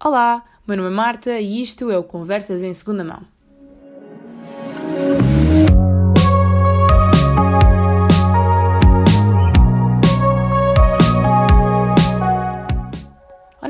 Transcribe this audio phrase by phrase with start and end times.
[0.00, 3.20] Olá, meu nome é Marta e isto é o Conversas em Segunda Mão.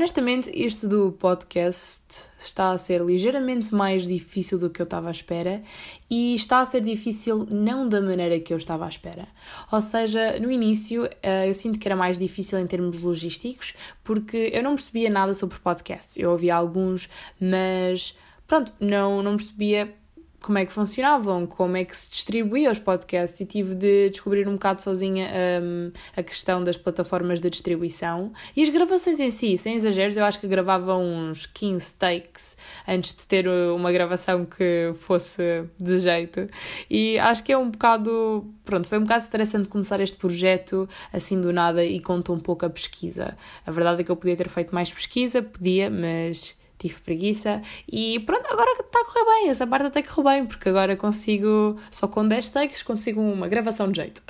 [0.08, 5.11] Honestamente, isto do podcast está a ser ligeiramente mais difícil do que eu estava à
[5.11, 5.62] espera
[6.08, 9.29] e está a ser difícil não da maneira que eu estava à espera.
[9.71, 14.50] Ou seja, no início eh, eu sinto que era mais difícil em termos logísticos porque
[14.54, 16.18] eu não percebia nada sobre podcast.
[16.18, 19.95] Eu ouvia alguns, mas pronto, não, não percebia
[20.40, 24.46] como é que funcionavam, como é que se distribuía os podcasts e tive de descobrir
[24.48, 25.28] um bocado sozinha
[25.62, 30.24] um, a questão das plataformas de distribuição e as gravações em si, sem exageros, eu
[30.24, 36.48] acho que gravava uns 15 takes antes de ter uma gravação que fosse de jeito
[36.89, 41.41] e acho que é um bocado, pronto, foi um bocado estressante começar este projeto assim
[41.41, 43.36] do nada e conta um pouco a pesquisa.
[43.66, 48.20] A verdade é que eu podia ter feito mais pesquisa, podia, mas tive preguiça e
[48.20, 52.07] pronto, agora está a correr bem, essa parte até correu bem, porque agora consigo, só
[52.07, 54.23] com 10 takes, consigo uma gravação de jeito.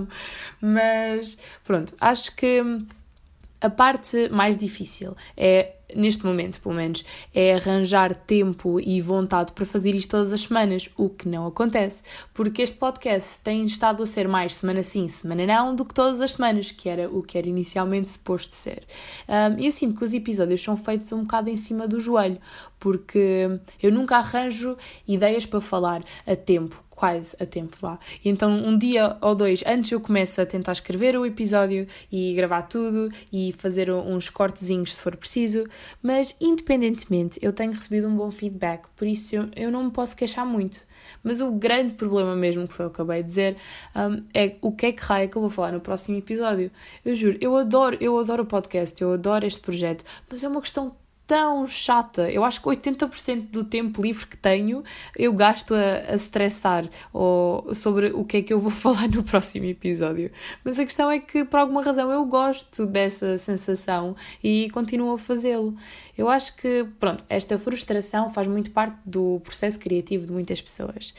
[0.60, 2.62] Mas pronto, acho que
[3.60, 9.64] a parte mais difícil é neste momento, pelo menos, é arranjar tempo e vontade para
[9.64, 12.02] fazer isto todas as semanas, o que não acontece,
[12.34, 16.20] porque este podcast tem estado a ser mais semana sim, semana não, do que todas
[16.20, 18.82] as semanas, que era o que era inicialmente suposto ser.
[19.28, 22.38] Um, eu sinto que os episódios são feitos um bocado em cima do joelho,
[22.78, 24.76] porque eu nunca arranjo
[25.06, 27.76] ideias para falar a tempo quase a tempo.
[28.24, 32.34] E então, um dia ou dois antes eu começo a tentar escrever o episódio e
[32.34, 35.64] gravar tudo e fazer uns cortezinhos se for preciso,
[36.02, 40.16] mas independentemente eu tenho recebido um bom feedback, por isso eu, eu não me posso
[40.16, 40.80] queixar muito.
[41.22, 43.56] Mas o grande problema mesmo, que foi eu acabei de dizer,
[43.94, 46.70] um, é o que é que raio que eu vou falar no próximo episódio.
[47.04, 50.60] Eu juro, eu adoro, eu adoro o podcast, eu adoro este projeto, mas é uma
[50.60, 50.94] questão
[51.26, 52.30] tão chata.
[52.30, 54.84] Eu acho que 80% do tempo livre que tenho
[55.16, 59.22] eu gasto a, a estressar ou sobre o que é que eu vou falar no
[59.22, 60.30] próximo episódio.
[60.64, 65.18] Mas a questão é que, por alguma razão, eu gosto dessa sensação e continuo a
[65.18, 65.74] fazê-lo.
[66.16, 71.12] Eu acho que, pronto, esta frustração faz muito parte do processo criativo de muitas pessoas.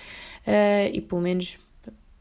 [0.48, 1.58] Uh, e pelo menos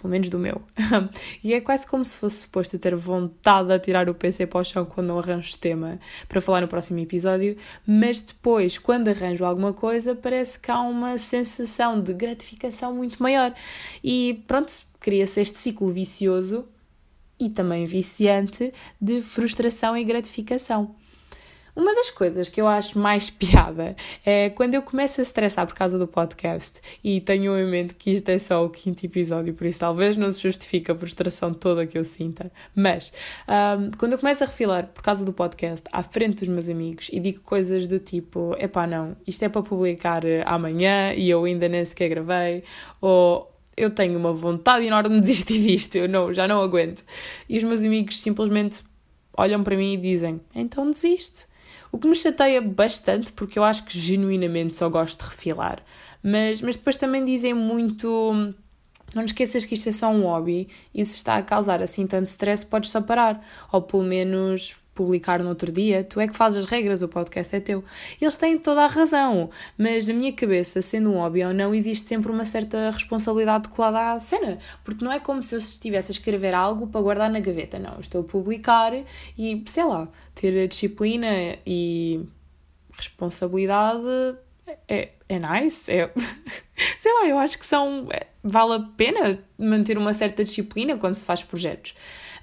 [0.07, 0.63] pelo menos do meu.
[1.43, 4.65] e é quase como se fosse suposto ter vontade de tirar o PC para o
[4.65, 9.73] chão quando não arranjo tema para falar no próximo episódio, mas depois, quando arranjo alguma
[9.73, 13.53] coisa, parece que há uma sensação de gratificação muito maior.
[14.03, 16.67] E pronto, cria-se este ciclo vicioso
[17.39, 20.95] e também viciante de frustração e gratificação.
[21.77, 23.95] Uma das coisas que eu acho mais piada
[24.25, 28.13] é quando eu começo a estressar por causa do podcast e tenho em mente que
[28.13, 31.87] isto é só o quinto episódio, por isso talvez não se justifique a frustração toda
[31.87, 33.13] que eu sinta, mas
[33.47, 37.11] um, quando eu começo a refilar por causa do podcast à frente dos meus amigos
[37.13, 41.69] e digo coisas do tipo: epá, não, isto é para publicar amanhã e eu ainda
[41.69, 42.65] nem sequer gravei,
[43.03, 47.05] ou eu tenho uma vontade enorme de desistir disto, eu não, já não aguento.
[47.47, 48.83] E os meus amigos simplesmente
[49.37, 51.45] olham para mim e dizem: então desiste.
[51.97, 55.83] O que me chateia bastante, porque eu acho que genuinamente só gosto de refilar.
[56.23, 58.53] Mas, mas depois também dizem muito.
[59.15, 62.27] Não esqueças que isto é só um hobby e se está a causar assim tanto
[62.27, 63.43] stress, podes só parar.
[63.73, 67.55] Ou pelo menos publicar no outro dia, tu é que fazes as regras, o podcast
[67.55, 67.85] é teu.
[68.21, 72.09] Eles têm toda a razão, mas na minha cabeça, sendo um hobby ou não, existe
[72.09, 76.15] sempre uma certa responsabilidade colada à cena, porque não é como se eu estivesse a
[76.15, 78.01] escrever algo para guardar na gaveta, não.
[78.01, 78.93] Estou a publicar
[79.39, 81.29] e, sei lá, ter disciplina
[81.67, 82.27] e
[82.97, 84.09] responsabilidade
[84.89, 86.11] é, é nice, é...
[86.99, 88.09] sei lá, eu acho que são.
[88.11, 91.95] É, vale a pena manter uma certa disciplina quando se faz projetos.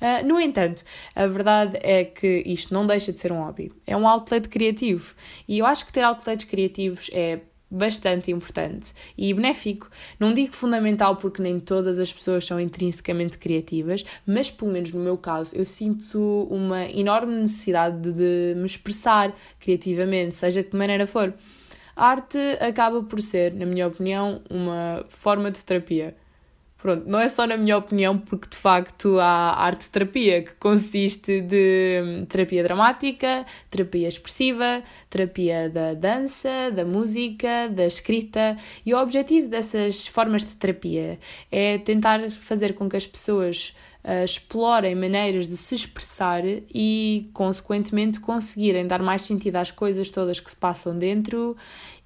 [0.02, 0.84] Uh, no entanto,
[1.16, 3.72] a verdade é que isto não deixa de ser um hobby.
[3.86, 5.16] É um outlet criativo.
[5.48, 7.42] E eu acho que ter outlets criativos é
[7.74, 9.90] bastante importante e benéfico.
[10.20, 15.02] Não digo fundamental porque nem todas as pessoas são intrinsecamente criativas, mas pelo menos no
[15.02, 20.78] meu caso eu sinto uma enorme necessidade de, de me expressar criativamente, seja de que
[20.78, 21.34] maneira for.
[21.96, 26.16] A arte acaba por ser, na minha opinião, uma forma de terapia.
[26.84, 32.02] Pronto, não é só na minha opinião, porque de facto há arte-terapia, que consiste de
[32.04, 39.48] hum, terapia dramática, terapia expressiva, terapia da dança, da música, da escrita, e o objetivo
[39.48, 41.18] dessas formas de terapia
[41.50, 48.20] é tentar fazer com que as pessoas uh, explorem maneiras de se expressar e, consequentemente,
[48.20, 51.56] conseguirem dar mais sentido às coisas todas que se passam dentro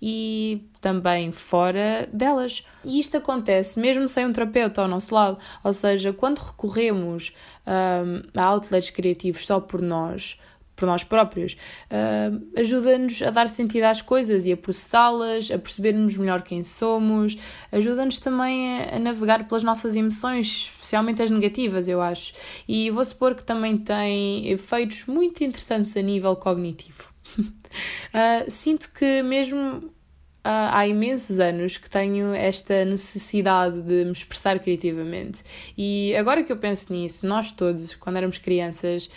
[0.02, 2.64] e também fora delas.
[2.86, 7.34] E isto acontece mesmo sem um terapeuta ao nosso lado, ou seja, quando recorremos
[7.66, 10.40] um, a outlets criativos só por nós,
[10.78, 11.58] por nós próprios,
[11.92, 17.36] uh, ajuda-nos a dar sentido às coisas e a processá-las, a percebermos melhor quem somos,
[17.72, 22.32] ajuda-nos também a, a, navegar pelas nossas emoções, especialmente as negativas, eu acho.
[22.68, 27.12] E vou supor que também tem efeitos muito interessantes a nível cognitivo.
[27.40, 27.50] uh,
[28.48, 29.92] sinto que mesmo
[30.50, 35.44] há imensos anos que tenho esta necessidade de me expressar criativamente.
[35.78, 39.10] E agora que eu penso nisso, nós todos, quando éramos crianças,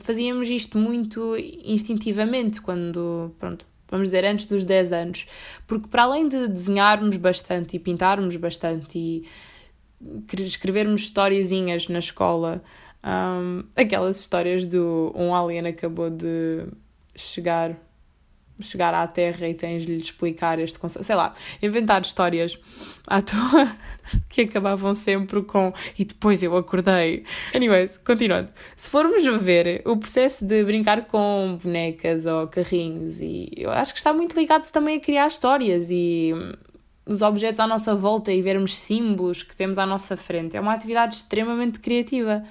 [0.00, 5.26] fazíamos isto muito instintivamente, quando, pronto, vamos dizer, antes dos 10 anos.
[5.66, 9.24] Porque para além de desenharmos bastante e pintarmos bastante e
[10.38, 12.62] escrevermos historiezinhas na escola,
[13.04, 16.66] um, aquelas histórias do um alien acabou de
[17.14, 17.76] chegar
[18.60, 22.58] chegar à Terra e tens de lhe explicar este conceito, sei lá, inventar histórias
[23.06, 23.76] à toa
[24.28, 27.24] que acabavam sempre com e depois eu acordei.
[27.54, 28.50] Anyways, continuando.
[28.74, 33.98] Se formos ver o processo de brincar com bonecas ou carrinhos, e eu acho que
[33.98, 36.32] está muito ligado também a criar histórias e
[37.06, 40.56] os objetos à nossa volta e vermos símbolos que temos à nossa frente.
[40.56, 42.42] É uma atividade extremamente criativa.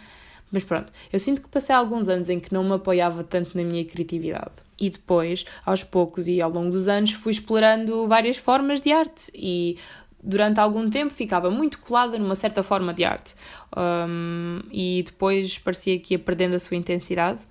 [0.56, 3.64] Mas pronto, eu sinto que passei alguns anos em que não me apoiava tanto na
[3.66, 4.54] minha criatividade.
[4.80, 9.30] E depois, aos poucos e ao longo dos anos, fui explorando várias formas de arte
[9.36, 9.78] e
[10.24, 13.36] durante algum tempo ficava muito colada numa certa forma de arte
[13.76, 17.42] um, e depois parecia que ia perdendo a sua intensidade.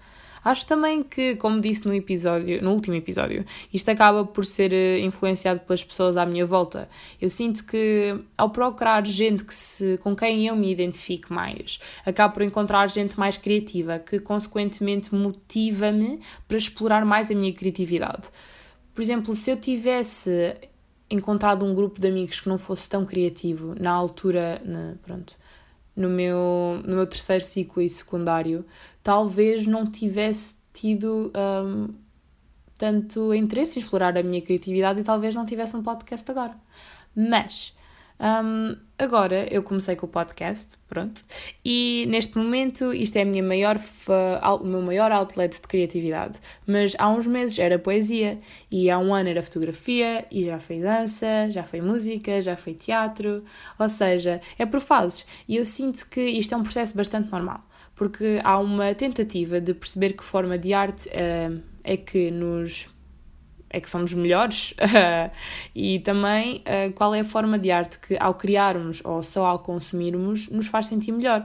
[0.45, 5.01] Acho também que, como disse no episódio, no último episódio, isto acaba por ser eh,
[5.01, 6.89] influenciado pelas pessoas à minha volta.
[7.19, 12.35] Eu sinto que ao procurar gente que se, com quem eu me identifique mais, acabo
[12.35, 18.29] por encontrar gente mais criativa, que consequentemente motiva-me para explorar mais a minha criatividade.
[18.95, 20.55] Por exemplo, se eu tivesse
[21.09, 25.37] encontrado um grupo de amigos que não fosse tão criativo na altura, na, pronto,
[25.97, 28.65] no meu, no meu terceiro ciclo e secundário,
[29.05, 31.95] talvez não tivesse tido um,
[32.77, 36.57] tanto interesse em explorar a minha criatividade e talvez não tivesse um podcast agora.
[37.15, 37.73] Mas
[38.19, 41.23] um, agora eu comecei com o podcast, pronto,
[41.65, 43.79] e neste momento isto é a minha maior
[44.61, 46.41] o meu maior outlet de criatividade.
[46.67, 48.39] Mas há uns meses era poesia,
[48.71, 52.75] e há um ano era fotografia, e já foi dança, já foi música, já foi
[52.75, 53.45] teatro,
[53.79, 55.27] ou seja, é por fases.
[55.47, 57.63] E eu sinto que isto é um processo bastante normal,
[57.95, 62.89] porque há uma tentativa de perceber que forma de arte uh, é que nos
[63.71, 64.73] é que somos melhores
[65.75, 69.59] e também uh, qual é a forma de arte que ao criarmos ou só ao
[69.59, 71.45] consumirmos nos faz sentir melhor.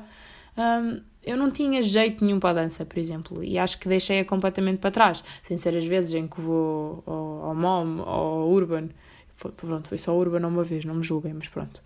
[0.55, 4.23] Um, eu não tinha jeito nenhum para a dança, por exemplo, e acho que deixei-a
[4.23, 8.49] completamente para trás, sem ser as vezes em que vou ao, ao MOM ou ao
[8.49, 8.89] Urban.
[9.35, 11.81] Foi, pronto, foi só Urban uma vez, não me julguem, mas pronto.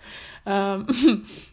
[0.46, 1.22] Um,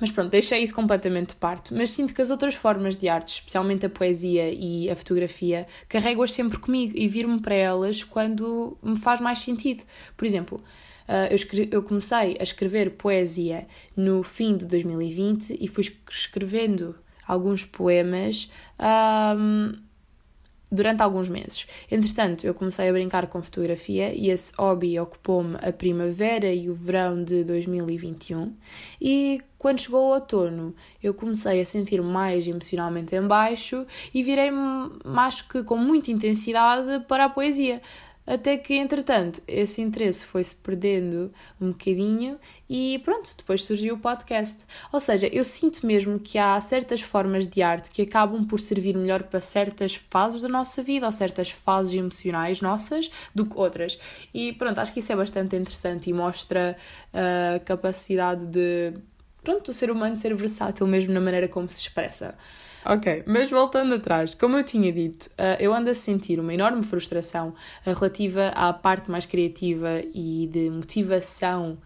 [0.00, 1.74] Mas pronto, deixei isso completamente de parte.
[1.74, 6.32] Mas sinto que as outras formas de arte, especialmente a poesia e a fotografia, carrego-as
[6.32, 9.82] sempre comigo e vir-me para elas quando me faz mais sentido.
[10.16, 10.62] Por exemplo,
[11.30, 13.66] eu, eu, comecei a escrever poesia
[13.96, 16.94] no fim de 2020 e fui escrevendo
[17.26, 18.50] alguns poemas.
[18.78, 19.72] Um,
[20.70, 21.66] durante alguns meses.
[21.90, 26.74] Entretanto, eu comecei a brincar com fotografia e esse hobby ocupou-me a primavera e o
[26.74, 28.54] verão de 2021.
[29.00, 34.90] E quando chegou o outono, eu comecei a sentir mais emocionalmente em baixo e virei-me,
[35.04, 37.82] mais que com muita intensidade, para a poesia.
[38.28, 44.66] Até que, entretanto, esse interesse foi-se perdendo um bocadinho e pronto, depois surgiu o podcast.
[44.92, 48.94] Ou seja, eu sinto mesmo que há certas formas de arte que acabam por servir
[48.94, 53.98] melhor para certas fases da nossa vida ou certas fases emocionais nossas do que outras.
[54.34, 56.76] E pronto, acho que isso é bastante interessante e mostra
[57.14, 58.92] a capacidade de,
[59.42, 62.36] pronto, do ser humano ser versátil mesmo na maneira como se expressa.
[62.84, 66.82] Ok, mas voltando atrás, como eu tinha dito, uh, eu ando a sentir uma enorme
[66.82, 71.76] frustração uh, relativa à parte mais criativa e de motivação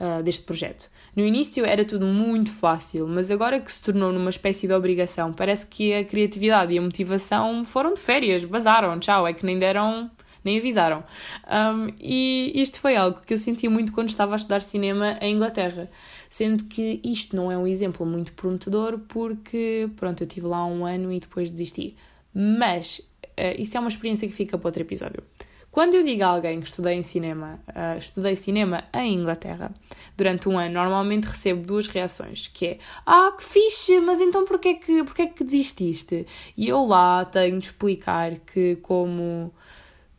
[0.00, 0.90] uh, deste projeto.
[1.14, 5.32] No início era tudo muito fácil, mas agora que se tornou numa espécie de obrigação,
[5.32, 9.58] parece que a criatividade e a motivação foram de férias, bazaram, tchau, é que nem
[9.58, 10.10] deram
[10.44, 11.04] nem avisaram.
[11.46, 15.36] Um, e isto foi algo que eu senti muito quando estava a estudar cinema em
[15.36, 15.88] Inglaterra
[16.32, 20.86] sendo que isto não é um exemplo muito prometedor porque, pronto, eu tive lá um
[20.86, 21.94] ano e depois desisti.
[22.32, 23.00] Mas
[23.38, 25.22] uh, isso é uma experiência que fica para outro episódio.
[25.70, 29.74] Quando eu digo a alguém que estudei em cinema, uh, estudei cinema em Inglaterra
[30.16, 34.76] durante um ano, normalmente recebo duas reações, que é Ah, que fixe, mas então porquê
[34.76, 36.26] que, porquê que desististe?
[36.56, 39.52] E eu lá tenho de explicar que como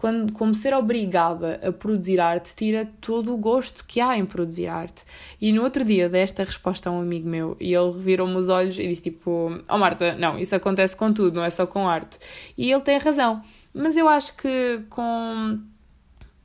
[0.03, 4.67] quando, como ser obrigada a produzir arte, tira todo o gosto que há em produzir
[4.67, 5.05] arte.
[5.39, 8.49] E no outro dia dei esta resposta a um amigo meu e ele virou-me os
[8.49, 11.87] olhos e disse tipo: Oh Marta, não, isso acontece com tudo, não é só com
[11.87, 12.19] arte.
[12.57, 13.41] E ele tem razão.
[13.73, 15.61] Mas eu acho que com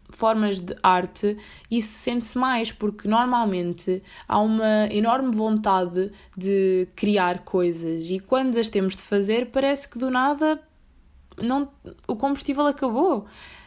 [0.08, 1.36] formas de arte,
[1.68, 8.68] isso sente-se mais, porque normalmente há uma enorme vontade de criar coisas e quando as
[8.68, 10.60] temos de fazer, parece que do nada
[11.42, 11.70] não,
[12.06, 13.26] o combustível acabou,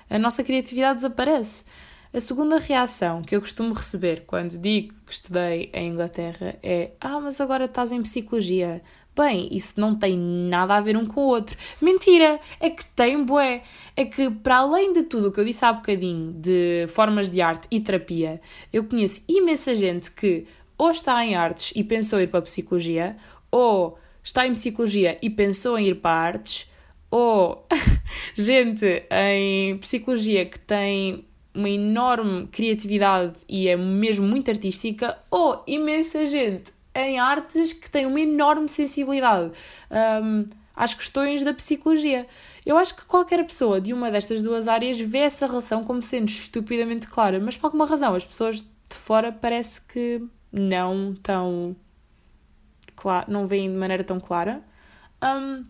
[0.09, 1.65] a nossa criatividade desaparece.
[2.13, 7.21] A segunda reação que eu costumo receber quando digo que estudei em Inglaterra é: Ah,
[7.21, 8.81] mas agora estás em psicologia.
[9.15, 11.57] Bem, isso não tem nada a ver um com o outro.
[11.81, 12.39] Mentira!
[12.59, 13.61] É que tem, bué!
[13.95, 17.41] É que, para além de tudo o que eu disse há bocadinho de formas de
[17.41, 20.47] arte e terapia, eu conheço imensa gente que
[20.77, 23.15] ou está em artes e pensou ir para a psicologia,
[23.51, 26.70] ou está em psicologia e pensou em ir para artes,
[27.11, 27.67] ou
[28.33, 36.25] gente em psicologia que tem uma enorme criatividade e é mesmo muito artística, ou imensa
[36.25, 39.51] gente em artes que tem uma enorme sensibilidade
[40.23, 42.25] um, às questões da psicologia.
[42.65, 46.29] Eu acho que qualquer pessoa de uma destas duas áreas vê essa relação como sendo
[46.29, 51.75] estupidamente clara, mas por alguma razão as pessoas de fora parece que não tão
[52.95, 54.61] claro, não veem de maneira tão clara.
[55.23, 55.65] Um,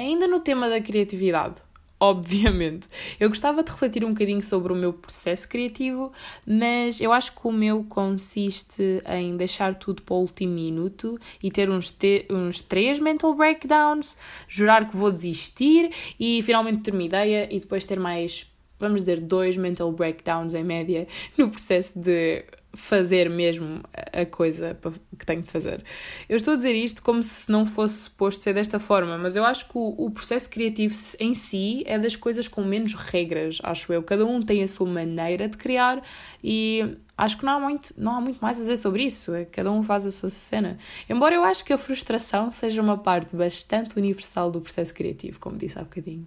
[0.00, 1.60] Ainda no tema da criatividade,
[2.00, 2.88] obviamente,
[3.20, 6.10] eu gostava de refletir um bocadinho sobre o meu processo criativo,
[6.46, 11.50] mas eu acho que o meu consiste em deixar tudo para o último minuto e
[11.50, 14.16] ter uns, te uns três mental breakdowns,
[14.48, 19.20] jurar que vou desistir e finalmente ter uma ideia e depois ter mais vamos dizer,
[19.20, 22.42] dois mental breakdowns em média no processo de
[22.72, 23.80] fazer mesmo
[24.12, 24.78] a coisa
[25.18, 25.82] que tenho de fazer.
[26.28, 29.44] Eu estou a dizer isto como se não fosse suposto ser desta forma, mas eu
[29.44, 33.92] acho que o, o, processo criativo em si é das coisas com menos regras, acho
[33.92, 34.02] eu.
[34.02, 36.02] Cada um tem a sua maneira de criar
[36.42, 39.34] e acho que não há muito, não há muito mais a dizer sobre isso.
[39.34, 40.78] É, cada um faz a sua cena.
[41.08, 45.56] Embora eu acho que a frustração seja uma parte bastante universal do processo criativo, como
[45.56, 46.26] disse há bocadinho.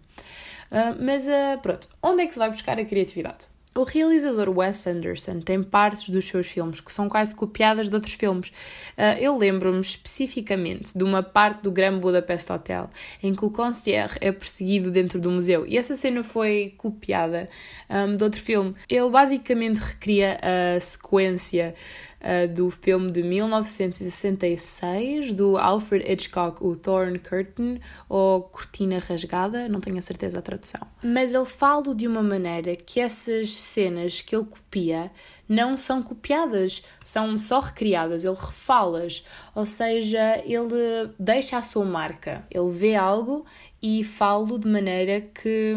[0.69, 3.52] Uh, mas uh, pronto, onde é que se vai buscar a criatividade?
[3.75, 8.13] O realizador Wes Anderson tem partes dos seus filmes que são quase copiadas de outros
[8.13, 8.49] filmes.
[8.95, 12.87] Uh, eu lembro-me especificamente de uma parte do Grand Budapest Hotel
[13.21, 17.49] em que o concierge é perseguido dentro do museu e essa cena foi copiada
[17.89, 18.75] um, de outro filme.
[18.87, 21.73] Ele basicamente recria a sequência
[22.23, 29.79] uh, do filme de 1966 do Alfred Hitchcock, o Thorn Curtain, ou Cortina Rasgada, não
[29.79, 30.81] tenho a certeza da tradução.
[31.03, 35.11] Mas ele fala de uma maneira que essas cenas que ele copia
[35.47, 42.47] não são copiadas, são só recriadas, ele refala-as, ou seja, ele deixa a sua marca,
[42.49, 43.45] ele vê algo
[43.81, 45.75] e fala de maneira que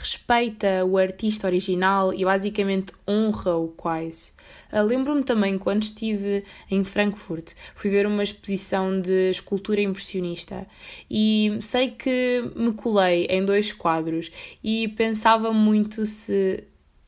[0.00, 4.32] respeita o artista original e basicamente honra-o quase.
[4.72, 10.66] Uh, Lembro-me também quando estive em Frankfurt, fui ver uma exposição de escultura impressionista
[11.10, 14.30] e sei que me colei em dois quadros
[14.64, 16.64] e pensava muito se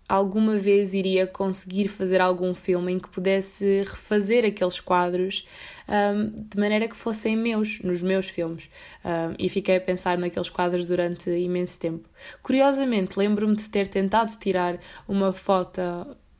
[0.09, 5.47] alguma vez iria conseguir fazer algum filme em que pudesse refazer aqueles quadros
[5.89, 8.69] um, de maneira que fossem meus, nos meus filmes.
[9.05, 12.09] Um, e fiquei a pensar naqueles quadros durante imenso tempo.
[12.43, 15.81] Curiosamente, lembro-me de ter tentado tirar uma foto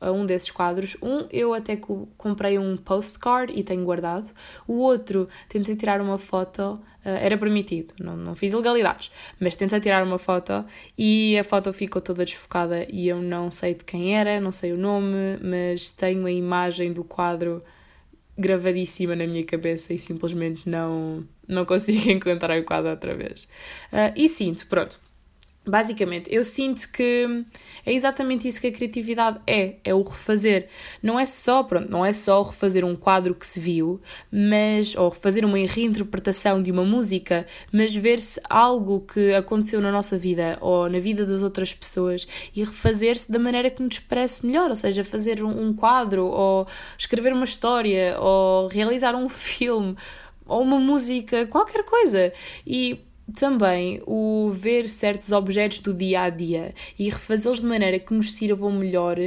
[0.03, 0.97] a um desses quadros.
[1.01, 1.77] Um eu até
[2.17, 4.29] comprei um postcard e tenho guardado.
[4.67, 9.09] O outro tentei tirar uma foto, uh, era permitido, não, não fiz ilegalidades,
[9.39, 10.65] mas tentei tirar uma foto
[10.97, 14.73] e a foto ficou toda desfocada e eu não sei de quem era, não sei
[14.73, 17.63] o nome, mas tenho a imagem do quadro
[18.37, 23.43] gravadíssima na minha cabeça e simplesmente não, não consigo encontrar o quadro outra vez.
[23.91, 24.99] Uh, e sinto, pronto,
[25.65, 27.45] Basicamente, eu sinto que
[27.85, 30.67] é exatamente isso que a criatividade é, é o refazer.
[31.01, 35.07] Não é só, pronto, não é só refazer um quadro que se viu, mas ou
[35.07, 40.89] refazer uma reinterpretação de uma música, mas ver-se algo que aconteceu na nossa vida ou
[40.89, 45.05] na vida das outras pessoas e refazer-se da maneira que nos parece melhor, ou seja,
[45.05, 46.67] fazer um quadro ou
[46.97, 49.95] escrever uma história ou realizar um filme
[50.45, 52.33] ou uma música, qualquer coisa.
[52.67, 52.99] E
[53.31, 58.33] também o ver certos objetos do dia a dia e refazê-los de maneira que nos
[58.33, 59.17] sirvam melhor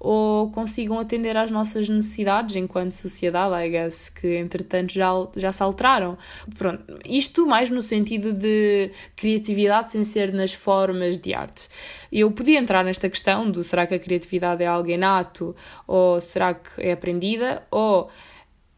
[0.00, 5.62] ou consigam atender às nossas necessidades enquanto sociedade, I guess, que entretanto já, já se
[5.62, 6.16] alteraram.
[6.56, 11.68] Pronto, isto mais no sentido de criatividade sem ser nas formas de arte.
[12.10, 15.54] Eu podia entrar nesta questão do será que a criatividade é algo inato
[15.86, 18.08] ou será que é aprendida ou,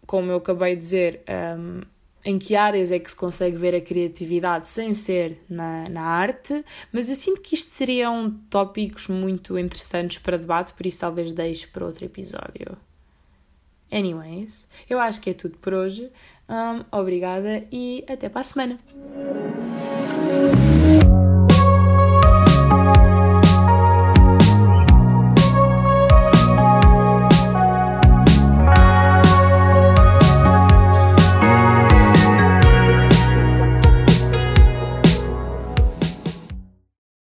[0.06, 1.22] como eu acabei de dizer,
[1.58, 1.80] um,
[2.24, 6.64] em que áreas é que se consegue ver a criatividade sem ser na, na arte,
[6.92, 11.66] mas eu sinto que isto seriam tópicos muito interessantes para debate, por isso talvez deixe
[11.66, 12.76] para outro episódio.
[13.92, 16.10] Anyways, eu acho que é tudo por hoje.
[16.48, 18.78] Um, obrigada e até para a semana.